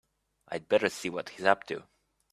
I'd 0.47 0.67
better 0.67 0.89
see 0.89 1.11
what 1.11 1.29
he's 1.29 1.45
up 1.45 1.63
to. 1.67 1.83